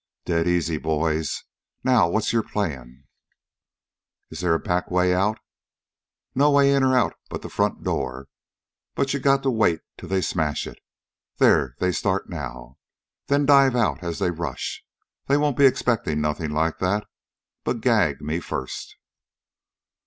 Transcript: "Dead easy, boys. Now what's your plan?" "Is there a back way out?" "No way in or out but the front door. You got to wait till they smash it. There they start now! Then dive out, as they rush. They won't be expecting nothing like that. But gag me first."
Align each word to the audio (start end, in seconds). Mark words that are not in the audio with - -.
"Dead 0.25 0.47
easy, 0.47 0.79
boys. 0.79 1.43
Now 1.83 2.09
what's 2.09 2.33
your 2.33 2.41
plan?" 2.41 3.03
"Is 4.31 4.39
there 4.39 4.55
a 4.55 4.59
back 4.59 4.89
way 4.89 5.13
out?" 5.13 5.37
"No 6.33 6.49
way 6.49 6.73
in 6.73 6.81
or 6.81 6.97
out 6.97 7.13
but 7.29 7.43
the 7.43 7.51
front 7.51 7.83
door. 7.83 8.27
You 8.97 9.19
got 9.19 9.43
to 9.43 9.51
wait 9.51 9.81
till 9.99 10.09
they 10.09 10.21
smash 10.21 10.65
it. 10.65 10.79
There 11.37 11.75
they 11.77 11.91
start 11.91 12.27
now! 12.31 12.79
Then 13.27 13.45
dive 13.45 13.75
out, 13.75 14.01
as 14.03 14.17
they 14.17 14.31
rush. 14.31 14.83
They 15.27 15.37
won't 15.37 15.55
be 15.55 15.67
expecting 15.67 16.19
nothing 16.19 16.49
like 16.49 16.79
that. 16.79 17.05
But 17.63 17.81
gag 17.81 18.21
me 18.21 18.39
first." 18.39 18.95